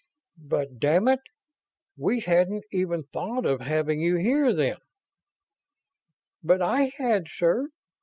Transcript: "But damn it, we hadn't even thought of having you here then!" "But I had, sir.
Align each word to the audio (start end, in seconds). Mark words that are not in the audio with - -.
"But 0.39 0.79
damn 0.79 1.07
it, 1.07 1.19
we 1.95 2.21
hadn't 2.21 2.65
even 2.71 3.03
thought 3.13 3.45
of 3.45 3.61
having 3.61 4.01
you 4.01 4.15
here 4.15 4.51
then!" 4.51 4.77
"But 6.43 6.59
I 6.63 6.91
had, 6.97 7.27
sir. 7.29 7.69